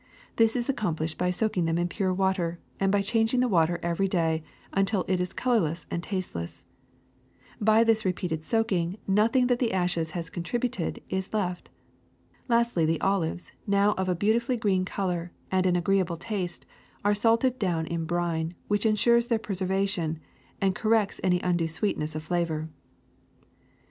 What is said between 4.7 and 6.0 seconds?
until it is colorless